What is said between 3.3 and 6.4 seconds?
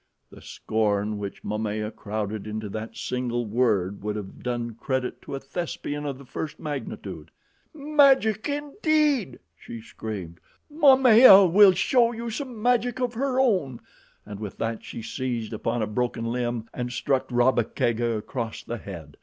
word would have done credit to a Thespian of the